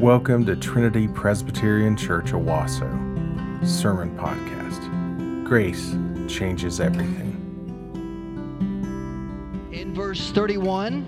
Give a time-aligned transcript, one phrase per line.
[0.00, 2.88] Welcome to Trinity Presbyterian Church Owasso
[3.66, 5.44] Sermon Podcast.
[5.44, 5.94] Grace
[6.26, 7.36] changes everything.
[9.70, 11.04] In verse 31,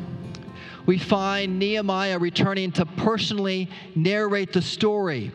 [0.85, 5.33] we find Nehemiah returning to personally narrate the story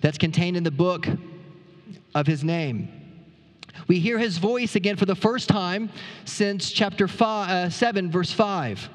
[0.00, 1.06] that's contained in the book
[2.14, 2.88] of his name.
[3.88, 5.90] We hear his voice again for the first time
[6.24, 8.88] since chapter five, uh, 7, verse 5.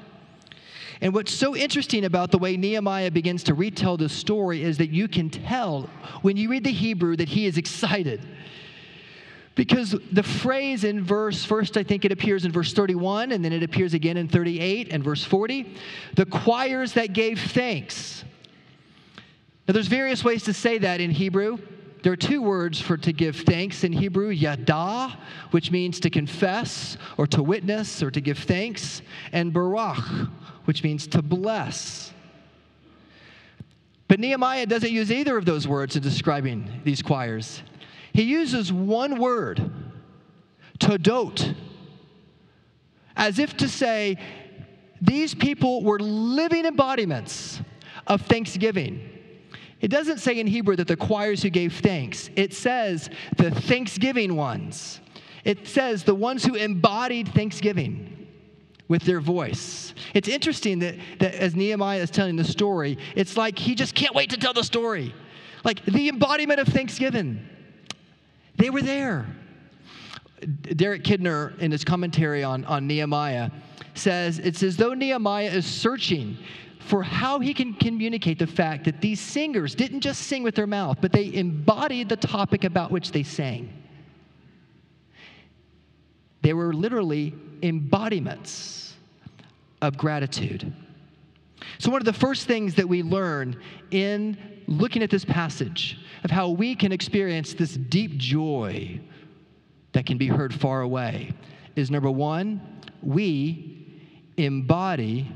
[1.00, 4.90] And what's so interesting about the way Nehemiah begins to retell the story is that
[4.90, 5.90] you can tell
[6.22, 8.26] when you read the Hebrew that he is excited.
[9.54, 13.52] Because the phrase in verse, first I think it appears in verse 31, and then
[13.52, 15.74] it appears again in 38 and verse 40.
[16.14, 18.24] The choirs that gave thanks.
[19.66, 21.58] Now, there's various ways to say that in Hebrew.
[22.02, 25.18] There are two words for to give thanks in Hebrew yada,
[25.50, 29.98] which means to confess or to witness or to give thanks, and barak,
[30.66, 32.12] which means to bless.
[34.08, 37.62] But Nehemiah doesn't use either of those words in describing these choirs.
[38.12, 39.70] He uses one word,
[40.78, 41.54] todot,
[43.16, 44.18] as if to say,
[45.00, 47.60] these people were living embodiments
[48.06, 49.15] of thanksgiving.
[49.86, 54.34] It doesn't say in Hebrew that the choirs who gave thanks, it says the thanksgiving
[54.34, 55.00] ones.
[55.44, 58.26] It says the ones who embodied thanksgiving
[58.88, 59.94] with their voice.
[60.12, 64.12] It's interesting that, that as Nehemiah is telling the story, it's like he just can't
[64.12, 65.14] wait to tell the story.
[65.62, 67.48] Like the embodiment of thanksgiving.
[68.56, 69.28] They were there.
[70.62, 73.52] Derek Kidner, in his commentary on, on Nehemiah,
[73.94, 76.38] says it's as though Nehemiah is searching
[76.86, 80.68] for how he can communicate the fact that these singers didn't just sing with their
[80.68, 83.72] mouth, but they embodied the topic about which they sang.
[86.42, 88.94] They were literally embodiments
[89.82, 90.72] of gratitude.
[91.78, 93.60] So, one of the first things that we learn
[93.90, 94.38] in
[94.68, 99.00] looking at this passage of how we can experience this deep joy
[99.92, 101.32] that can be heard far away
[101.74, 102.60] is number one,
[103.02, 103.88] we
[104.36, 105.28] embody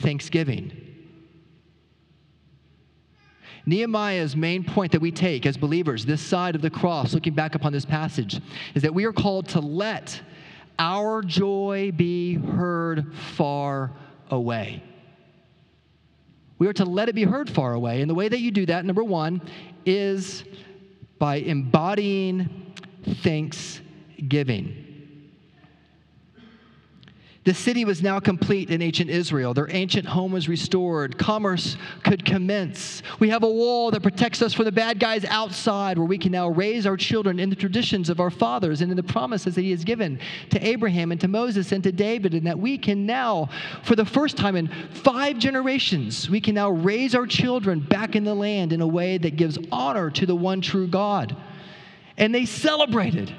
[0.00, 0.85] thanksgiving.
[3.66, 7.56] Nehemiah's main point that we take as believers, this side of the cross, looking back
[7.56, 8.40] upon this passage,
[8.74, 10.20] is that we are called to let
[10.78, 13.92] our joy be heard far
[14.30, 14.82] away.
[16.58, 18.00] We are to let it be heard far away.
[18.00, 19.42] And the way that you do that, number one,
[19.84, 20.44] is
[21.18, 22.72] by embodying
[23.22, 24.85] thanksgiving.
[27.46, 29.54] The city was now complete in ancient Israel.
[29.54, 31.16] Their ancient home was restored.
[31.16, 33.04] Commerce could commence.
[33.20, 36.32] We have a wall that protects us from the bad guys outside, where we can
[36.32, 39.62] now raise our children in the traditions of our fathers and in the promises that
[39.62, 40.18] He has given
[40.50, 43.48] to Abraham and to Moses and to David, and that we can now,
[43.84, 48.24] for the first time in five generations, we can now raise our children back in
[48.24, 51.36] the land in a way that gives honor to the one true God.
[52.18, 53.32] And they celebrated.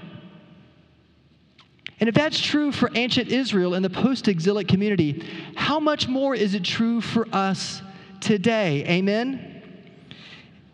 [1.99, 5.25] And if that's true for ancient Israel and the post exilic community,
[5.55, 7.81] how much more is it true for us
[8.19, 8.85] today?
[8.87, 9.63] Amen?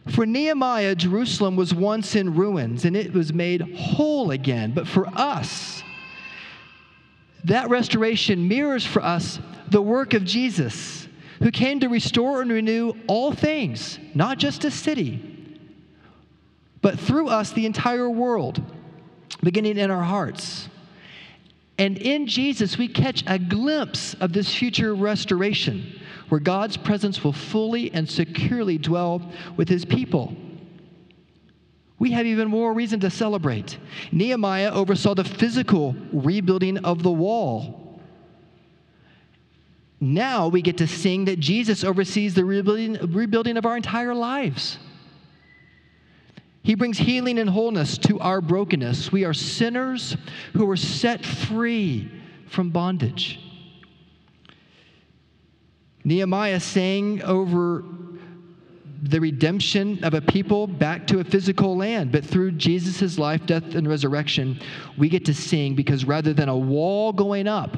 [0.10, 4.74] For Nehemiah, Jerusalem was once in ruins and it was made whole again.
[4.74, 5.82] But for us,
[7.46, 11.08] that restoration mirrors for us the work of Jesus,
[11.40, 15.30] who came to restore and renew all things, not just a city,
[16.82, 18.62] but through us, the entire world,
[19.42, 20.68] beginning in our hearts.
[21.78, 27.34] And in Jesus, we catch a glimpse of this future restoration where God's presence will
[27.34, 29.22] fully and securely dwell
[29.58, 30.36] with his people.
[32.00, 33.78] We have even more reason to celebrate.
[34.12, 38.00] Nehemiah oversaw the physical rebuilding of the wall.
[40.00, 44.78] Now we get to sing that Jesus oversees the rebuilding, rebuilding of our entire lives.
[46.64, 49.12] He brings healing and wholeness to our brokenness.
[49.12, 50.16] We are sinners
[50.54, 52.10] who are set free
[52.48, 53.40] from bondage.
[56.06, 57.84] Nehemiah sang over
[59.04, 62.14] the redemption of a people back to a physical land.
[62.14, 64.62] But through Jesus' life, death, and resurrection,
[64.98, 67.76] we get to sing because rather than a wall going up,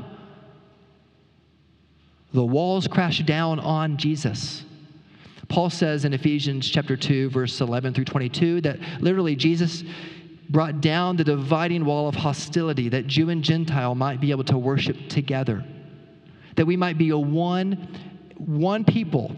[2.34, 4.64] the walls crash down on Jesus.
[5.48, 9.84] Paul says in Ephesians chapter 2 verse 11 through 22 that literally Jesus
[10.50, 14.58] brought down the dividing wall of hostility that Jew and Gentile might be able to
[14.58, 15.64] worship together.
[16.56, 17.88] That we might be a one
[18.38, 19.36] one people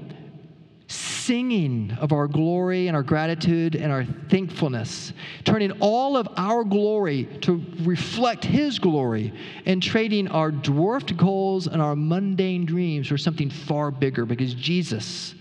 [0.88, 5.12] singing of our glory and our gratitude and our thankfulness,
[5.44, 9.34] turning all of our glory to reflect His glory,
[9.66, 15.36] and trading our dwarfed goals and our mundane dreams for something far bigger because Jesus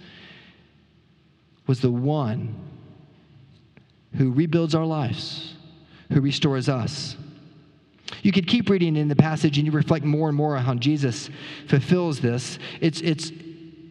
[1.66, 2.54] was the one
[4.16, 5.54] who rebuilds our lives,
[6.12, 7.16] who restores us.
[8.22, 10.74] You could keep reading in the passage and you reflect more and more on how
[10.74, 11.28] Jesus
[11.68, 12.58] fulfills this.
[12.80, 13.32] It's, it's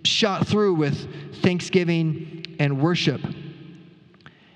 [0.03, 3.21] shot through with thanksgiving and worship.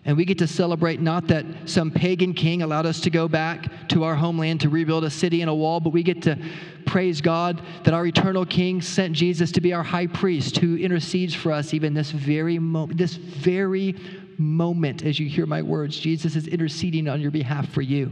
[0.05, 3.89] And we get to celebrate not that some pagan king allowed us to go back
[3.89, 6.37] to our homeland to rebuild a city and a wall, but we get to
[6.85, 11.35] praise God that our eternal king sent Jesus to be our high priest who intercedes
[11.35, 13.95] for us even this very moment, this very
[14.37, 15.99] moment as you hear my words.
[15.99, 18.11] Jesus is interceding on your behalf for you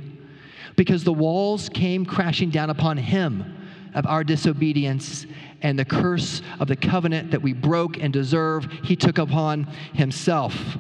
[0.76, 3.58] because the walls came crashing down upon him
[3.96, 5.26] of our disobedience
[5.62, 9.64] and the curse of the covenant that we broke and deserve, he took upon
[9.94, 10.78] himself.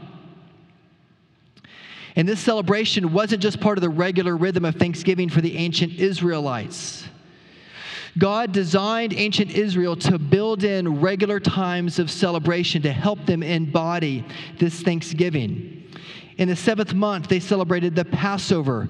[2.17, 5.93] And this celebration wasn't just part of the regular rhythm of Thanksgiving for the ancient
[5.93, 7.07] Israelites.
[8.17, 14.25] God designed ancient Israel to build in regular times of celebration to help them embody
[14.57, 15.87] this Thanksgiving.
[16.39, 18.89] In the seventh month, they celebrated the Passover,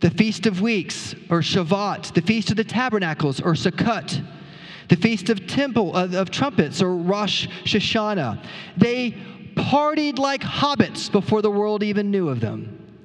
[0.00, 4.26] the Feast of Weeks, or Shavuot, the Feast of the Tabernacles, or Sukkot,
[4.88, 8.44] the Feast of Temple of, of Trumpets, or Rosh Hashanah.
[8.76, 9.14] They
[9.58, 13.04] partied like hobbits before the world even knew of them,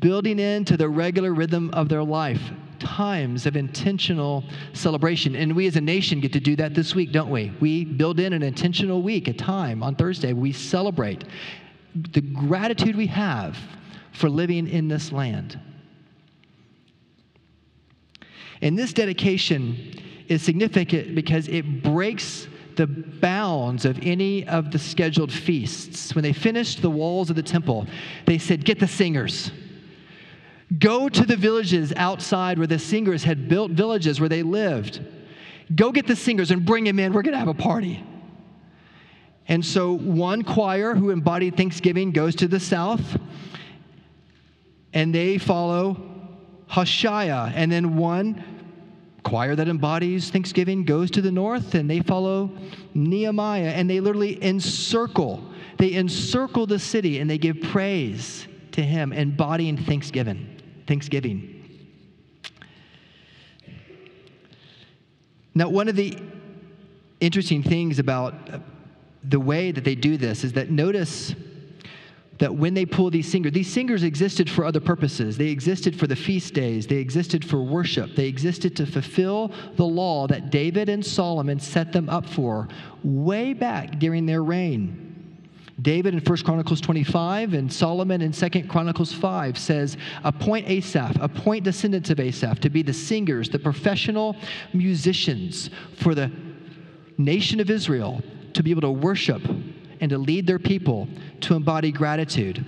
[0.00, 2.42] building into the regular rhythm of their life
[2.78, 5.34] times of intentional celebration.
[5.34, 7.52] And we as a nation get to do that this week, don't we?
[7.60, 10.32] We build in an intentional week, a time on Thursday.
[10.32, 11.24] We celebrate
[11.94, 13.56] the gratitude we have
[14.12, 15.58] for living in this land.
[18.62, 19.94] And this dedication
[20.28, 26.14] is significant because it breaks the bounds of any of the scheduled feasts.
[26.14, 27.86] When they finished the walls of the temple,
[28.26, 29.50] they said, Get the singers.
[30.78, 35.00] Go to the villages outside where the singers had built villages where they lived.
[35.74, 37.12] Go get the singers and bring them in.
[37.12, 38.04] We're going to have a party.
[39.48, 43.16] And so one choir who embodied Thanksgiving goes to the south,
[44.92, 46.00] and they follow
[46.68, 47.52] Hoshaiah.
[47.54, 48.55] And then one
[49.26, 52.56] choir that embodies Thanksgiving goes to the north, and they follow
[52.94, 53.70] Nehemiah.
[53.70, 55.42] And they literally encircle,
[55.78, 60.60] they encircle the city, and they give praise to him, embodying Thanksgiving.
[60.86, 61.52] Thanksgiving.
[65.56, 66.16] Now, one of the
[67.18, 68.34] interesting things about
[69.24, 71.34] the way that they do this is that notice
[72.38, 75.36] that when they pull these singers, these singers existed for other purposes.
[75.38, 79.84] They existed for the feast days, they existed for worship, they existed to fulfill the
[79.84, 82.68] law that David and Solomon set them up for
[83.02, 85.02] way back during their reign.
[85.82, 91.64] David in 1 Chronicles 25 and Solomon in 2 Chronicles 5 says, Appoint Asaph, appoint
[91.64, 94.36] descendants of Asaph to be the singers, the professional
[94.72, 95.68] musicians
[95.98, 96.30] for the
[97.18, 98.22] nation of Israel
[98.54, 99.42] to be able to worship
[100.00, 101.08] and to lead their people
[101.42, 102.64] to embody gratitude.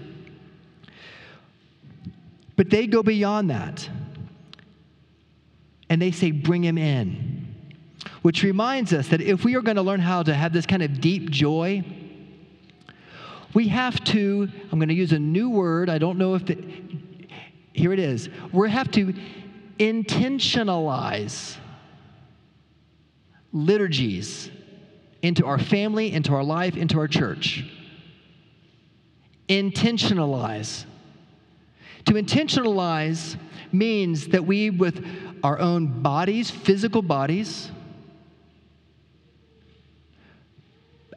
[2.57, 3.89] But they go beyond that.
[5.89, 7.55] And they say, Bring him in.
[8.23, 10.83] Which reminds us that if we are going to learn how to have this kind
[10.83, 11.85] of deep joy,
[13.55, 15.89] we have to, I'm going to use a new word.
[15.89, 16.59] I don't know if it,
[17.73, 18.29] here it is.
[18.53, 19.15] We have to
[19.79, 21.57] intentionalize
[23.53, 24.51] liturgies
[25.23, 27.65] into our family, into our life, into our church.
[29.49, 30.85] Intentionalize.
[32.07, 33.37] To intentionalize
[33.73, 35.05] means that we, with
[35.43, 37.71] our own bodies, physical bodies,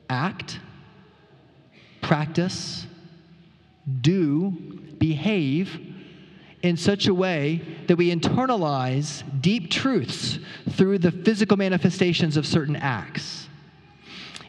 [0.09, 0.59] act
[2.01, 2.85] practice,
[4.01, 4.51] do,
[4.99, 5.79] behave
[6.61, 10.37] in such a way that we internalize deep truths
[10.71, 13.47] through the physical manifestations of certain acts.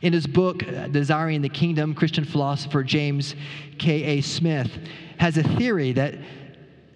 [0.03, 3.37] In his book, uh, Desiring the Kingdom, Christian philosopher James
[3.79, 4.21] K.A.
[4.21, 4.71] Smith
[5.19, 6.17] has a theory that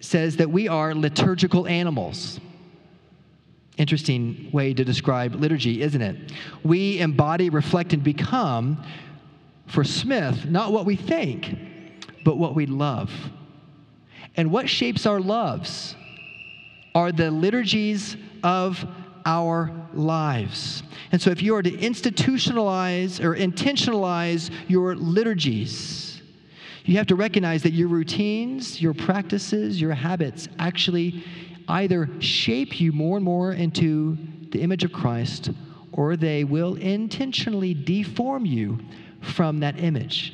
[0.01, 2.39] says that we are liturgical animals.
[3.77, 6.33] Interesting way to describe liturgy, isn't it?
[6.63, 8.83] We embody, reflect, and become
[9.67, 11.57] for Smith, not what we think,
[12.25, 13.11] but what we love.
[14.35, 15.95] And what shapes our loves
[16.93, 18.85] are the liturgies of
[19.27, 20.81] our lives.
[21.11, 26.21] And so, if you are to institutionalize or intentionalize your liturgies,
[26.85, 31.23] you have to recognize that your routines, your practices, your habits actually
[31.67, 34.17] either shape you more and more into
[34.51, 35.49] the image of Christ
[35.91, 38.79] or they will intentionally deform you
[39.21, 40.33] from that image.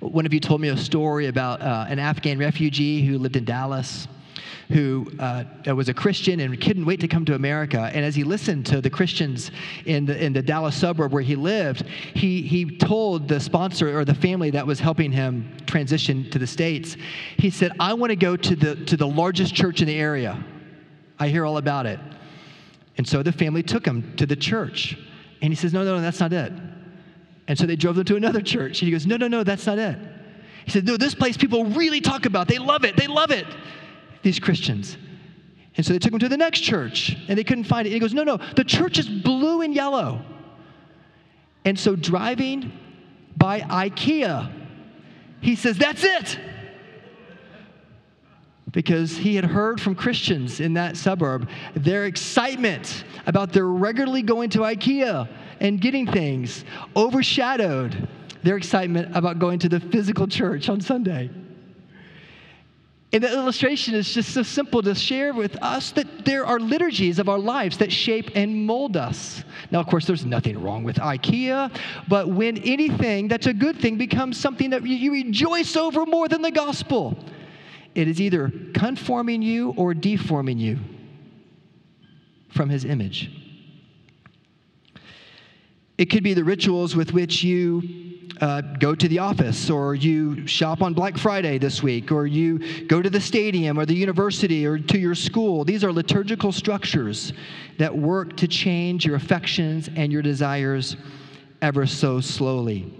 [0.00, 3.44] One of you told me a story about uh, an Afghan refugee who lived in
[3.44, 4.08] Dallas.
[4.68, 7.90] Who uh, was a Christian and couldn't wait to come to America.
[7.92, 9.50] And as he listened to the Christians
[9.84, 14.04] in the, in the Dallas suburb where he lived, he, he told the sponsor or
[14.04, 16.96] the family that was helping him transition to the States,
[17.38, 20.42] he said, I want to go to the, to the largest church in the area.
[21.18, 22.00] I hear all about it.
[22.98, 24.98] And so the family took him to the church.
[25.42, 26.52] And he says, No, no, no, that's not it.
[27.48, 28.80] And so they drove them to another church.
[28.80, 29.98] And he goes, No, no, no, that's not it.
[30.64, 32.48] He said, No, this place people really talk about.
[32.48, 32.96] They love it.
[32.96, 33.46] They love it
[34.26, 34.98] these Christians.
[35.76, 37.90] And so they took him to the next church and they couldn't find it.
[37.90, 40.20] And he goes, No, no, the church is blue and yellow.
[41.64, 42.72] And so driving
[43.36, 44.50] by IKEA,
[45.40, 46.40] he says, That's it.
[48.72, 54.50] Because he had heard from Christians in that suburb their excitement about their regularly going
[54.50, 55.28] to IKEA
[55.60, 56.64] and getting things
[56.96, 58.08] overshadowed
[58.42, 61.30] their excitement about going to the physical church on Sunday.
[63.16, 67.18] And the illustration is just so simple to share with us that there are liturgies
[67.18, 69.42] of our lives that shape and mold us.
[69.70, 71.74] Now, of course, there's nothing wrong with IKEA,
[72.08, 76.42] but when anything that's a good thing becomes something that you rejoice over more than
[76.42, 77.16] the gospel,
[77.94, 80.78] it is either conforming you or deforming you
[82.50, 83.30] from his image.
[85.96, 90.46] It could be the rituals with which you uh, go to the office, or you
[90.46, 94.66] shop on Black Friday this week, or you go to the stadium, or the university,
[94.66, 95.64] or to your school.
[95.64, 97.32] These are liturgical structures
[97.78, 100.96] that work to change your affections and your desires
[101.62, 102.92] ever so slowly.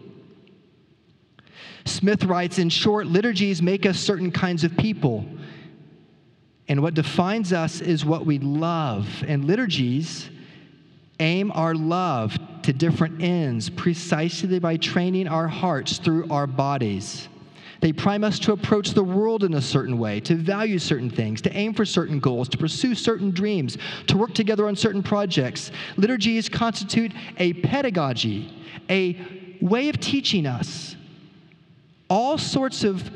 [1.84, 5.24] Smith writes In short, liturgies make us certain kinds of people.
[6.68, 9.08] And what defines us is what we love.
[9.28, 10.28] And liturgies
[11.20, 17.28] aim our love to different ends precisely by training our hearts through our bodies.
[17.80, 21.40] They prime us to approach the world in a certain way, to value certain things,
[21.42, 25.70] to aim for certain goals, to pursue certain dreams, to work together on certain projects.
[25.96, 28.52] Liturgies constitute a pedagogy,
[28.90, 29.16] a
[29.60, 30.96] way of teaching us
[32.10, 33.08] all sorts of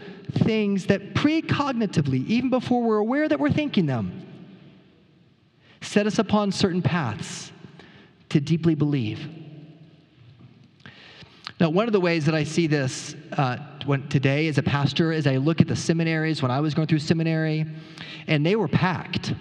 [0.45, 4.25] things that precognitively, even before we're aware that we're thinking them,
[5.81, 7.51] set us upon certain paths
[8.29, 9.40] to deeply believe.
[11.61, 15.13] Now, one of the ways that I see this uh, when, today as a pastor
[15.13, 17.67] is I look at the seminaries when I was going through seminary,
[18.27, 19.35] and they were packed.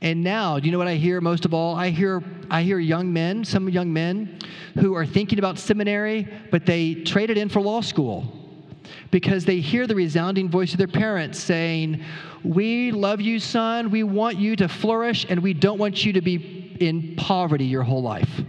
[0.00, 1.74] And now, do you know what I hear most of all?
[1.74, 4.38] I hear, I hear young men, some young men,
[4.78, 8.24] who are thinking about seminary, but they traded in for law school
[9.10, 12.02] because they hear the resounding voice of their parents saying,
[12.42, 13.90] We love you, son.
[13.90, 17.82] We want you to flourish, and we don't want you to be in poverty your
[17.82, 18.40] whole life.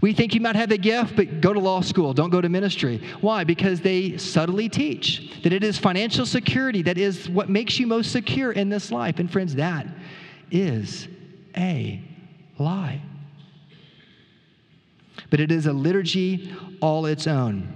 [0.00, 2.48] We think you might have the gift, but go to law school, don't go to
[2.48, 3.02] ministry.
[3.20, 3.42] Why?
[3.42, 8.12] Because they subtly teach that it is financial security that is what makes you most
[8.12, 9.18] secure in this life.
[9.18, 9.86] And friends, that
[10.50, 11.08] is
[11.56, 12.00] a
[12.58, 13.02] lie.
[15.30, 17.74] But it is a liturgy all its own.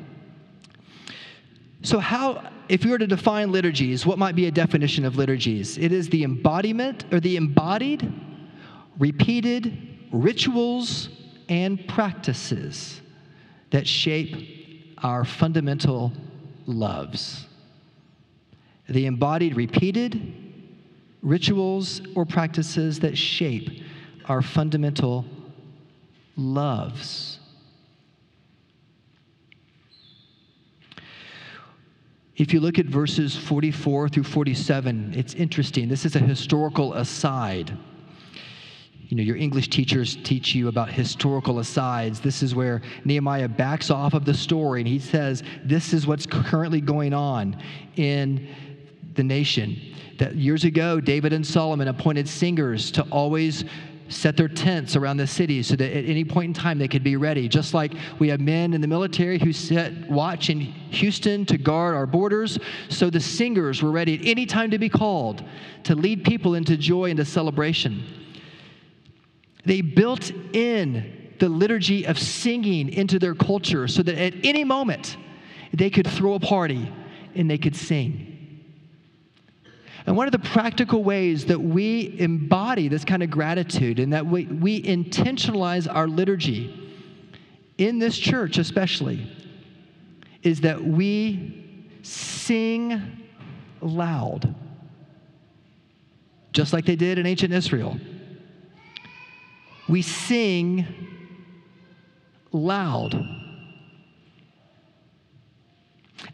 [1.82, 5.76] So, how, if you were to define liturgies, what might be a definition of liturgies?
[5.76, 8.12] It is the embodiment or the embodied,
[9.00, 9.76] repeated
[10.12, 11.08] rituals
[11.48, 13.00] and practices
[13.70, 16.12] that shape our fundamental
[16.66, 17.46] loves.
[18.88, 20.34] The embodied, repeated
[21.22, 23.82] rituals or practices that shape
[24.26, 25.24] our fundamental
[26.36, 27.38] loves.
[32.36, 35.88] If you look at verses 44 through 47, it's interesting.
[35.88, 37.76] This is a historical aside.
[39.12, 42.18] You know, your English teachers teach you about historical asides.
[42.18, 46.24] This is where Nehemiah backs off of the story and he says, This is what's
[46.24, 47.62] currently going on
[47.96, 48.48] in
[49.12, 49.78] the nation.
[50.18, 53.66] That years ago, David and Solomon appointed singers to always
[54.08, 57.04] set their tents around the city so that at any point in time they could
[57.04, 57.48] be ready.
[57.48, 61.94] Just like we have men in the military who set watch in Houston to guard
[61.94, 65.44] our borders, so the singers were ready at any time to be called
[65.84, 68.20] to lead people into joy and to celebration.
[69.64, 75.16] They built in the liturgy of singing into their culture so that at any moment
[75.72, 76.92] they could throw a party
[77.34, 78.32] and they could sing.
[80.06, 84.26] And one of the practical ways that we embody this kind of gratitude and that
[84.26, 86.78] we, we intentionalize our liturgy
[87.78, 89.26] in this church, especially,
[90.42, 93.00] is that we sing
[93.80, 94.54] loud,
[96.52, 97.96] just like they did in ancient Israel.
[99.92, 100.86] We sing
[102.50, 103.28] loud.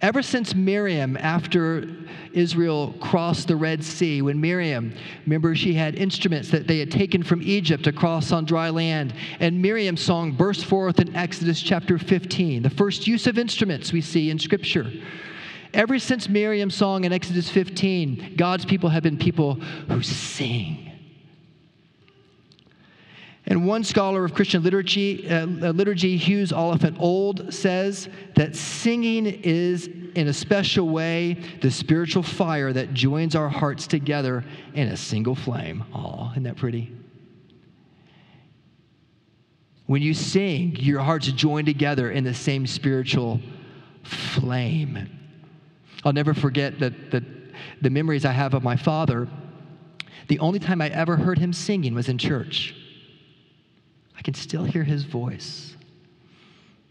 [0.00, 1.88] Ever since Miriam, after
[2.32, 4.94] Israel crossed the Red Sea, when Miriam,
[5.26, 9.12] remember, she had instruments that they had taken from Egypt to cross on dry land.
[9.40, 14.02] And Miriam's song burst forth in Exodus chapter 15, the first use of instruments we
[14.02, 14.88] see in Scripture.
[15.74, 20.87] Ever since Miriam's song in Exodus 15, God's people have been people who sing.
[23.48, 29.24] And one scholar of Christian liturgy, uh, uh, liturgy, Hughes Oliphant Old, says that singing
[29.24, 34.96] is, in a special way, the spiritual fire that joins our hearts together in a
[34.98, 35.82] single flame.
[35.94, 36.92] Oh, isn't that pretty?
[39.86, 43.40] When you sing, your hearts join together in the same spiritual
[44.02, 45.08] flame.
[46.04, 47.24] I'll never forget that the,
[47.80, 49.26] the memories I have of my father.
[50.28, 52.74] The only time I ever heard him singing was in church.
[54.28, 55.74] Can still hear his voice.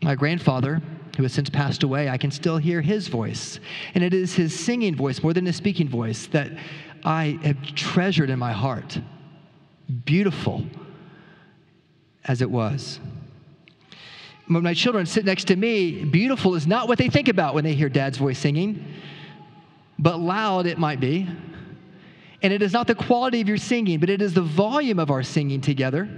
[0.02, 0.82] My grandfather,
[1.18, 3.60] who has since passed away, I can still hear his voice.
[3.94, 6.52] And it is his singing voice, more than his speaking voice, that
[7.06, 9.00] I have treasured in my heart.
[10.04, 10.66] Beautiful
[12.26, 13.00] as it was.
[14.48, 17.64] When my children sit next to me, beautiful is not what they think about when
[17.64, 18.84] they hear dad's voice singing,
[20.00, 21.30] but loud it might be.
[22.42, 25.12] And it is not the quality of your singing, but it is the volume of
[25.12, 26.10] our singing together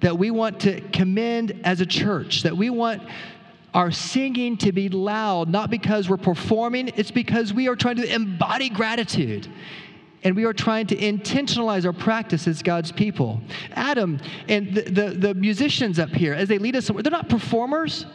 [0.00, 3.02] that we want to commend as a church, that we want
[3.74, 8.14] our singing to be loud, not because we're performing, it's because we are trying to
[8.14, 9.48] embody gratitude.
[10.24, 13.40] And we are trying to intentionalize our practice as God's people.
[13.72, 18.06] Adam and the, the, the musicians up here, as they lead us, they're not performers.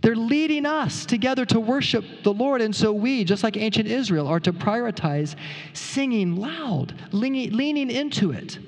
[0.00, 2.60] They're leading us together to worship the Lord.
[2.60, 5.34] And so we, just like ancient Israel, are to prioritize
[5.72, 8.58] singing loud, leaning, leaning into it.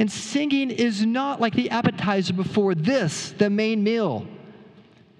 [0.00, 4.26] And singing is not like the appetizer before this, the main meal,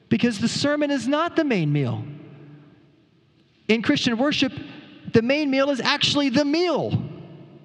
[0.09, 2.03] because the sermon is not the main meal.
[3.69, 4.55] In Christian worship,
[5.13, 6.99] the main meal is actually the meal,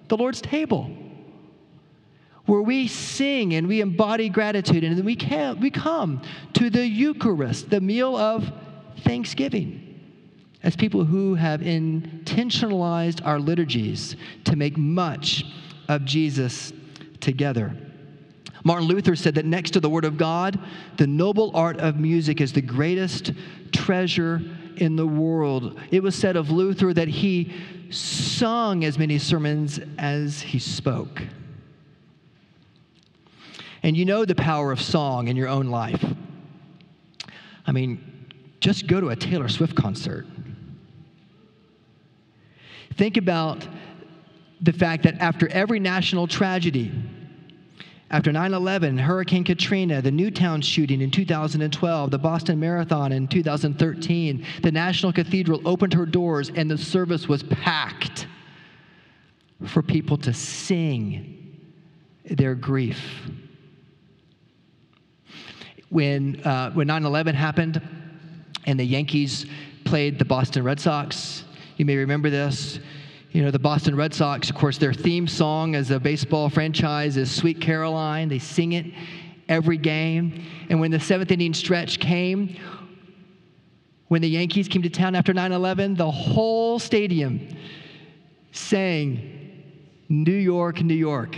[0.10, 0.92] the Lord's table,
[2.48, 6.86] where we sing and we embody gratitude, and then we, can, we come to the
[6.86, 8.52] Eucharist, the meal of
[9.04, 10.02] thanksgiving
[10.64, 15.46] as people who have intentionalized our liturgies to make much
[15.88, 16.74] of Jesus
[17.26, 17.76] together.
[18.64, 20.58] Martin Luther said that next to the Word of God,
[20.98, 23.34] the noble art of music is the greatest
[23.72, 24.42] treasure
[24.78, 25.80] in the world.
[25.92, 27.54] It was said of Luther that he
[27.90, 31.22] sung as many sermons as he spoke.
[33.84, 36.04] And you know the power of song in your own life.
[37.68, 38.28] I mean,
[38.60, 40.26] just go to a Taylor Swift concert.
[42.96, 43.68] Think about
[44.62, 46.92] the fact that after every national tragedy,
[48.12, 54.46] after 9 11, Hurricane Katrina, the Newtown shooting in 2012, the Boston Marathon in 2013,
[54.62, 58.28] the National Cathedral opened her doors and the service was packed
[59.66, 61.60] for people to sing
[62.30, 63.30] their grief.
[65.90, 67.82] When, uh, when 9 11 happened
[68.66, 69.48] and the Yankees
[69.84, 71.44] played the Boston Red Sox,
[71.78, 72.80] you may remember this.
[73.36, 77.18] You know, the Boston Red Sox, of course, their theme song as a baseball franchise
[77.18, 78.30] is Sweet Caroline.
[78.30, 78.86] They sing it
[79.50, 80.46] every game.
[80.70, 82.56] And when the seventh inning stretch came,
[84.08, 87.46] when the Yankees came to town after 9 11, the whole stadium
[88.54, 89.52] sang
[90.08, 91.36] New York, New York.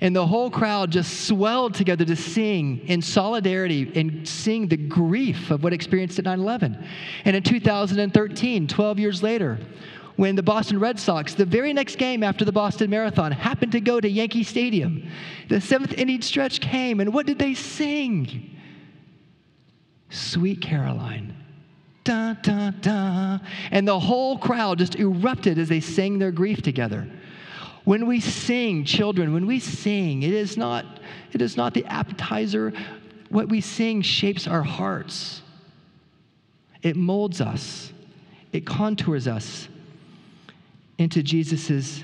[0.00, 5.50] And the whole crowd just swelled together to sing in solidarity and sing the grief
[5.50, 6.88] of what experienced at 9 11.
[7.26, 9.58] And in 2013, 12 years later,
[10.16, 13.80] when the Boston Red Sox, the very next game after the Boston Marathon, happened to
[13.80, 15.08] go to Yankee Stadium.
[15.48, 18.56] The seventh inning stretch came, and what did they sing?
[20.10, 21.36] Sweet Caroline.
[22.04, 23.38] Da, da, da.
[23.70, 27.08] And the whole crowd just erupted as they sang their grief together.
[27.84, 31.00] When we sing, children, when we sing, it is not,
[31.32, 32.72] it is not the appetizer.
[33.30, 35.42] What we sing shapes our hearts.
[36.82, 37.92] It molds us.
[38.52, 39.68] It contours us
[40.98, 42.02] into Jesus'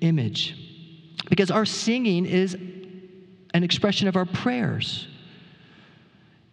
[0.00, 0.56] image.
[1.28, 2.54] Because our singing is
[3.54, 5.08] an expression of our prayers.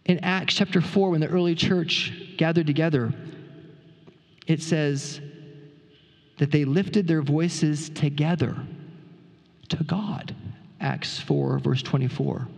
[0.04, 3.12] In Acts chapter 4, when the early church gathered together,
[4.46, 5.20] it says
[6.38, 8.56] that they lifted their voices together
[9.68, 10.34] to God.
[10.80, 12.48] Acts 4, verse 24.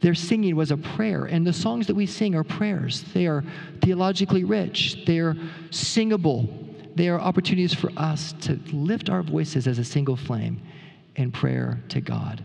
[0.00, 3.02] Their singing was a prayer, and the songs that we sing are prayers.
[3.12, 3.44] They are
[3.82, 5.36] theologically rich, they are
[5.70, 6.48] singable,
[6.98, 10.60] they are opportunities for us to lift our voices as a single flame
[11.14, 12.42] in prayer to God.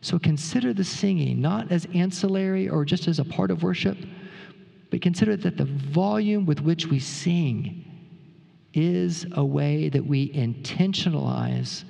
[0.00, 3.98] So consider the singing not as ancillary or just as a part of worship,
[4.90, 7.84] but consider that the volume with which we sing
[8.72, 11.82] is a way that we intentionalize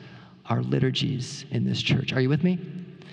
[0.46, 2.14] our liturgies in this church.
[2.14, 2.58] Are you with me?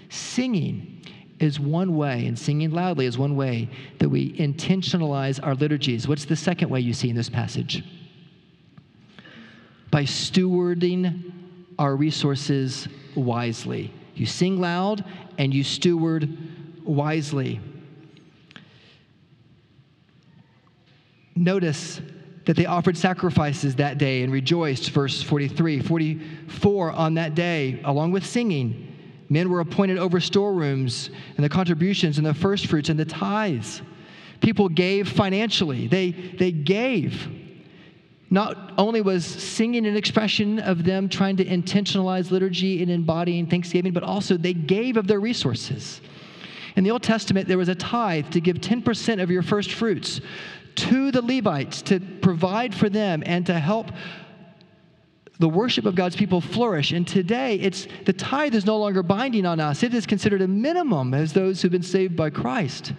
[0.08, 1.02] Singing
[1.39, 6.08] is one way, and singing loudly is one way that we intentionalize our liturgies.
[6.08, 7.84] What's the second way you see in this passage?
[9.91, 11.34] By stewarding
[11.80, 13.93] our resources wisely.
[14.15, 15.06] You sing loud
[15.38, 16.38] and you steward
[16.84, 17.62] wisely.
[21.36, 22.02] Notice
[22.45, 25.82] that they offered sacrifices that day and rejoiced, verse 43.
[25.82, 28.93] 44, on that day, along with singing,
[29.30, 33.82] men were appointed over storerooms and the contributions and the first fruits and the tithes.
[34.41, 37.30] People gave financially, they, they gave.
[38.32, 43.92] Not only was singing an expression of them trying to intentionalize liturgy and embodying thanksgiving,
[43.92, 46.02] but also they gave of their resources.
[46.76, 50.22] In the Old Testament, there was a tithe to give 10% of your first fruits
[50.76, 53.92] to the Levites to provide for them and to help
[55.39, 56.92] the worship of God's people flourish.
[56.92, 59.84] And today, it's the tithe is no longer binding on us.
[59.84, 62.94] It is considered a minimum as those who've been saved by Christ.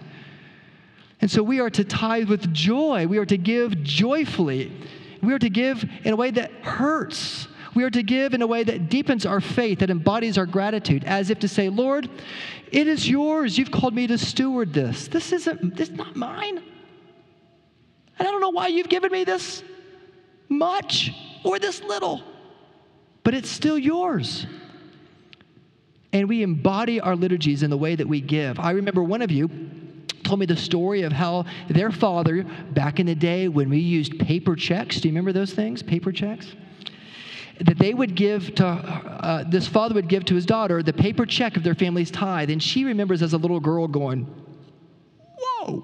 [1.21, 3.05] And so we are to tithe with joy.
[3.07, 4.71] We are to give joyfully.
[5.21, 7.47] We are to give in a way that hurts.
[7.73, 11.03] We are to give in a way that deepens our faith, that embodies our gratitude,
[11.05, 12.09] as if to say, Lord,
[12.71, 13.57] it is yours.
[13.57, 15.07] You've called me to steward this.
[15.07, 16.57] This isn't, this is not mine.
[18.19, 19.63] And I don't know why you've given me this
[20.49, 21.11] much
[21.43, 22.21] or this little,
[23.23, 24.45] but it's still yours.
[26.13, 28.59] And we embody our liturgies in the way that we give.
[28.59, 29.49] I remember one of you
[30.31, 34.17] told me the story of how their father, back in the day when we used
[34.17, 35.83] paper checks, do you remember those things?
[35.83, 36.55] Paper checks?
[37.59, 41.25] That they would give to, uh, this father would give to his daughter the paper
[41.25, 42.49] check of their family's tithe.
[42.49, 44.25] And she remembers as a little girl going,
[45.37, 45.83] Whoa,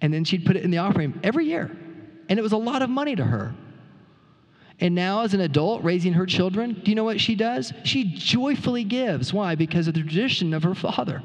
[0.00, 1.76] and then she'd put it in the offering every year.
[2.30, 3.54] And it was a lot of money to her.
[4.80, 7.74] And now, as an adult raising her children, do you know what she does?
[7.84, 9.30] She joyfully gives.
[9.30, 9.56] Why?
[9.56, 11.22] Because of the tradition of her father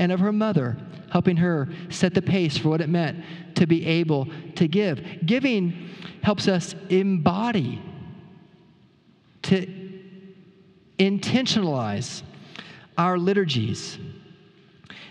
[0.00, 0.78] and of her mother,
[1.12, 3.22] helping her set the pace for what it meant
[3.54, 4.98] to be able to give.
[5.26, 5.90] Giving
[6.22, 7.82] helps us embody,
[9.42, 9.66] to
[10.98, 12.22] intentionalize
[12.96, 13.98] our liturgies.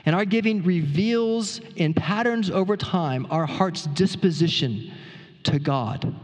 [0.05, 4.91] And our giving reveals in patterns over time our heart's disposition
[5.43, 6.15] to God.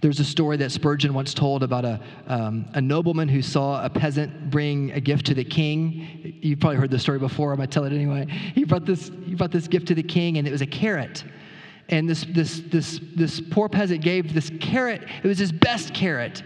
[0.00, 3.88] There's a story that Spurgeon once told about a, um, a nobleman who saw a
[3.88, 6.38] peasant bring a gift to the king.
[6.42, 8.26] You've probably heard the story before, I'm going to tell it anyway.
[8.26, 11.24] He brought, this, he brought this gift to the king, and it was a carrot.
[11.88, 16.42] And this, this, this, this poor peasant gave this carrot, it was his best carrot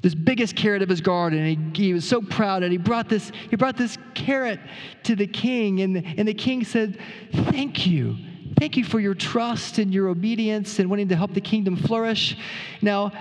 [0.00, 3.08] this biggest carrot of his garden and he, he, was so proud and he brought
[3.08, 4.60] this he brought this carrot
[5.02, 6.98] to the king and the, and the king said
[7.32, 8.16] thank you
[8.58, 12.36] thank you for your trust and your obedience and wanting to help the kingdom flourish
[12.82, 13.12] now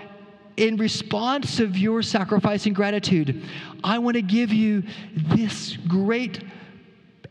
[0.57, 3.43] in response of your sacrifice and gratitude
[3.83, 6.43] i want to give you this great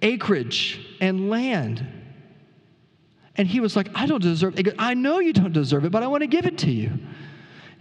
[0.02, 1.86] acreage and land
[3.36, 6.02] and he was like i don't deserve it i know you don't deserve it but
[6.02, 6.90] i want to give it to you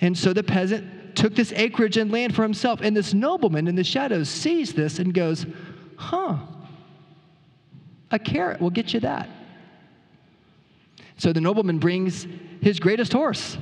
[0.01, 2.81] and so the peasant took this acreage and land for himself.
[2.81, 5.45] And this nobleman in the shadows sees this and goes,
[5.97, 6.37] Huh,
[8.11, 9.29] a carrot will get you that.
[11.17, 12.27] So the nobleman brings
[12.61, 13.57] his greatest horse,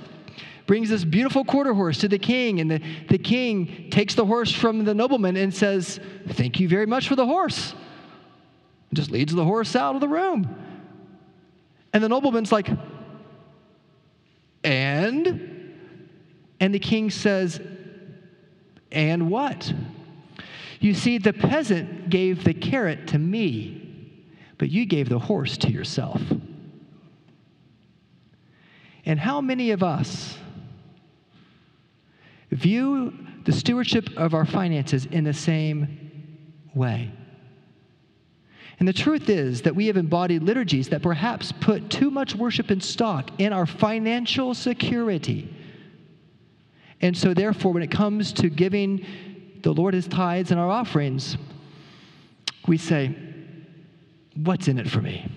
[0.65, 4.51] brings this beautiful quarter horse to the king, and the, the king takes the horse
[4.51, 7.73] from the nobleman and says, Thank you very much for the horse.
[8.89, 10.55] And just leads the horse out of the room.
[11.93, 12.69] And the nobleman's like,
[14.63, 15.53] And
[16.63, 17.59] and the king says,
[18.89, 19.73] And what?
[20.79, 24.25] You see, the peasant gave the carrot to me,
[24.57, 26.21] but you gave the horse to yourself.
[29.05, 30.37] And how many of us
[32.51, 33.13] view
[33.45, 36.31] the stewardship of our finances in the same
[36.73, 37.11] way?
[38.79, 42.71] And the truth is that we have embodied liturgies that perhaps put too much worship
[42.71, 45.53] in stock in our financial security
[47.03, 49.05] and so, therefore, when it comes to giving
[49.61, 51.35] the Lord his tithes and our offerings,
[52.65, 53.13] we say,
[54.35, 55.29] What's in it for me?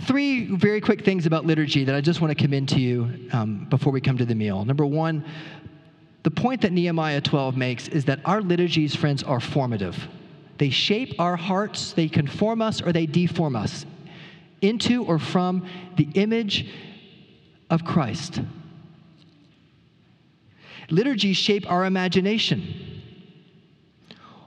[0.00, 3.66] Three very quick things about liturgy that I just want to commend to you um,
[3.68, 4.64] before we come to the meal.
[4.64, 5.24] Number one,
[6.22, 10.08] the point that Nehemiah 12 makes is that our liturgies, friends, are formative.
[10.58, 13.84] They shape our hearts, they conform us, or they deform us
[14.60, 16.70] into or from the image
[17.68, 18.40] of Christ.
[20.88, 23.01] Liturgies shape our imagination.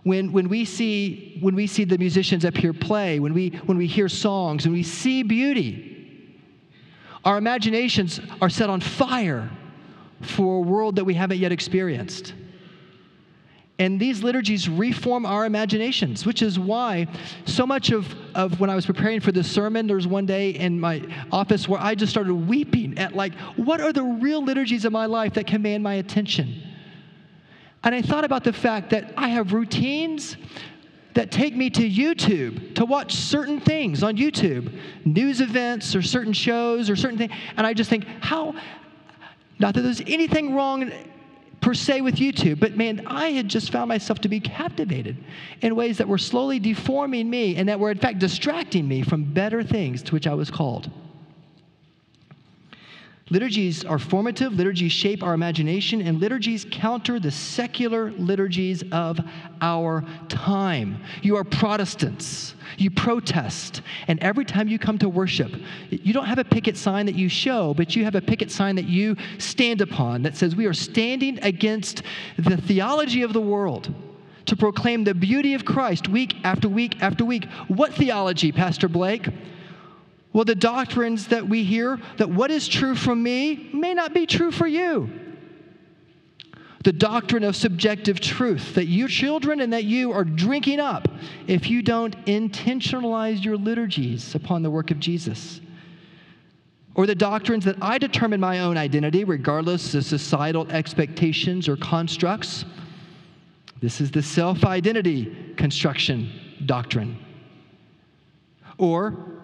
[0.05, 3.75] When, when, we see, when we see the musicians up here play, when we, when
[3.75, 6.39] we hear songs, when we see beauty,
[7.23, 9.49] our imaginations are set on fire
[10.21, 12.35] for a world that we haven't yet experienced.
[13.79, 17.07] And these liturgies reform our imaginations, which is why
[17.45, 20.51] so much of, of when I was preparing for this sermon, there was one day
[20.51, 24.85] in my office where I just started weeping at, like, what are the real liturgies
[24.85, 26.61] of my life that command my attention?
[27.85, 30.37] And I thought about the fact that I have routines
[31.13, 36.33] that take me to YouTube to watch certain things on YouTube, news events or certain
[36.33, 37.31] shows or certain things.
[37.55, 38.55] And I just think, how,
[39.59, 40.91] not that there's anything wrong
[41.61, 45.23] per se with YouTube, but man, I had just found myself to be captivated
[45.61, 49.23] in ways that were slowly deforming me and that were, in fact, distracting me from
[49.23, 50.91] better things to which I was called.
[53.31, 59.19] Liturgies are formative, liturgies shape our imagination, and liturgies counter the secular liturgies of
[59.61, 60.99] our time.
[61.23, 62.53] You are Protestants.
[62.77, 63.81] You protest.
[64.07, 65.51] And every time you come to worship,
[65.89, 68.75] you don't have a picket sign that you show, but you have a picket sign
[68.75, 72.03] that you stand upon that says, We are standing against
[72.37, 73.93] the theology of the world
[74.45, 77.45] to proclaim the beauty of Christ week after week after week.
[77.67, 79.29] What theology, Pastor Blake?
[80.35, 84.25] Well, the doctrines that we hear that what is true for me may not be
[84.25, 85.09] true for you.
[86.83, 91.07] The doctrine of subjective truth that your children and that you are drinking up
[91.47, 95.61] if you don't intentionalize your liturgies upon the work of Jesus.
[96.95, 102.65] Or the doctrines that I determine my own identity regardless of societal expectations or constructs.
[103.81, 106.29] This is the self identity construction
[106.65, 107.17] doctrine.
[108.77, 109.34] Or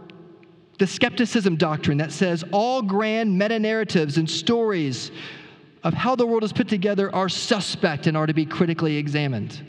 [0.82, 5.12] the skepticism doctrine that says all grand meta narratives and stories
[5.84, 9.64] of how the world is put together are suspect and are to be critically examined.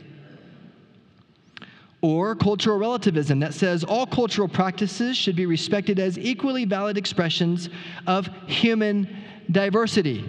[2.00, 7.68] Or cultural relativism that says all cultural practices should be respected as equally valid expressions
[8.06, 9.06] of human
[9.50, 10.24] diversity.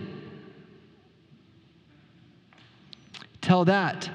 [3.39, 4.09] Tell that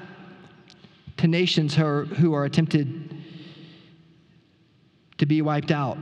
[1.17, 3.15] to nations who are, who are attempted
[5.17, 5.97] to be wiped out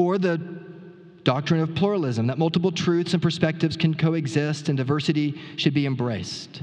[0.00, 0.38] or the
[1.24, 6.62] doctrine of pluralism, that multiple truths and perspectives can coexist and diversity should be embraced.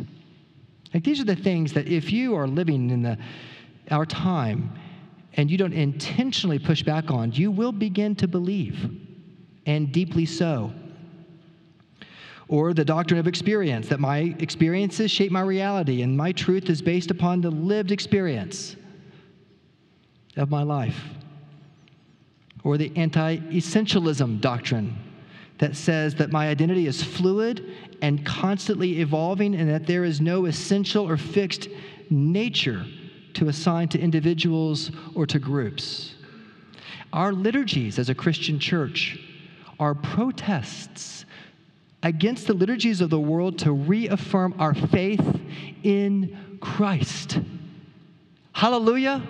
[0.93, 3.17] Like these are the things that if you are living in the,
[3.91, 4.71] our time
[5.33, 8.89] and you don't intentionally push back on, you will begin to believe,
[9.67, 10.73] and deeply so.
[12.47, 16.81] Or the doctrine of experience, that my experiences shape my reality and my truth is
[16.81, 18.75] based upon the lived experience
[20.37, 21.03] of my life
[22.67, 24.93] or the anti essentialism doctrine
[25.57, 27.65] that says that my identity is fluid
[28.01, 31.69] and constantly evolving and that there is no essential or fixed
[32.09, 32.85] nature
[33.33, 36.15] to assign to individuals or to groups.
[37.13, 39.17] Our liturgies as a Christian church
[39.79, 41.23] are protests
[42.03, 45.39] against the liturgies of the world to reaffirm our faith
[45.83, 47.39] in Christ.
[48.51, 49.23] Hallelujah.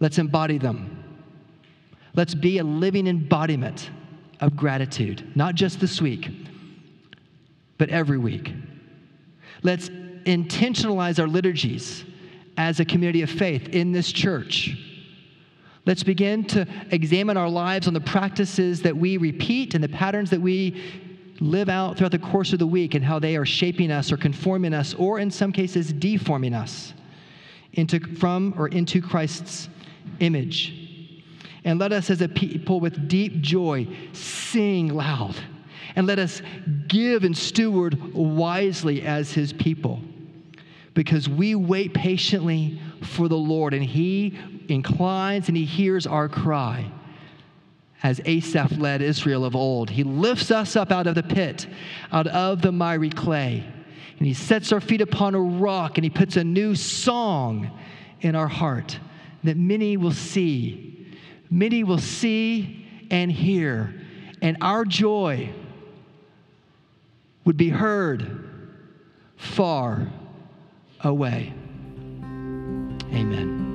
[0.00, 0.99] Let's embody them.
[2.14, 3.90] Let's be a living embodiment
[4.40, 6.30] of gratitude, not just this week,
[7.78, 8.52] but every week.
[9.62, 12.04] Let's intentionalize our liturgies
[12.56, 14.76] as a community of faith in this church.
[15.86, 20.30] Let's begin to examine our lives on the practices that we repeat and the patterns
[20.30, 20.82] that we
[21.40, 24.18] live out throughout the course of the week and how they are shaping us or
[24.18, 26.92] conforming us, or in some cases, deforming us
[27.72, 29.68] into, from or into Christ's
[30.20, 30.89] image.
[31.64, 35.36] And let us, as a people with deep joy, sing loud.
[35.96, 36.40] And let us
[36.88, 40.00] give and steward wisely as his people.
[40.94, 46.90] Because we wait patiently for the Lord, and he inclines and he hears our cry.
[48.02, 51.66] As Asaph led Israel of old, he lifts us up out of the pit,
[52.12, 53.64] out of the miry clay.
[54.18, 57.70] And he sets our feet upon a rock, and he puts a new song
[58.20, 58.98] in our heart
[59.44, 60.99] that many will see
[61.50, 63.94] many will see and hear,
[64.40, 65.52] and our joy
[67.44, 68.48] would be heard
[69.36, 70.06] far
[71.02, 71.52] away.
[73.12, 73.69] Amen.